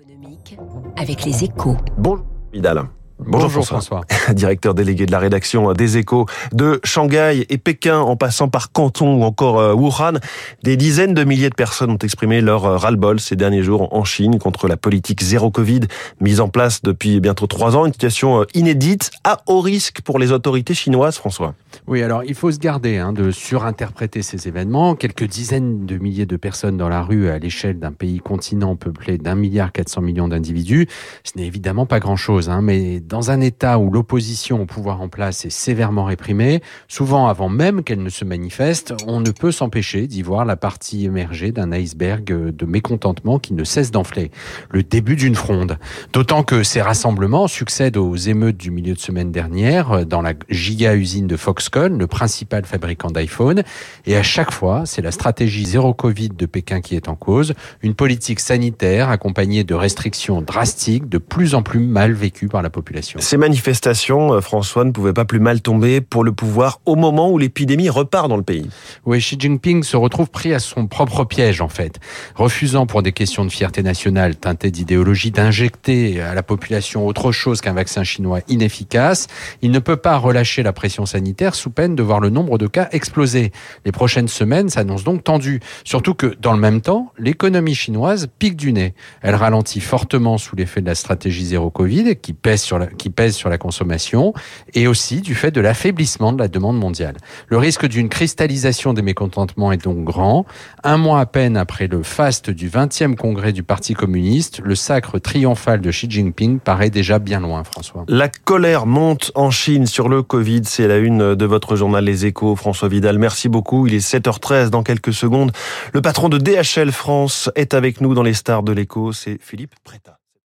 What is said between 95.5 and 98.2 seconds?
de l'affaiblissement de la demande mondiale. Le risque d'une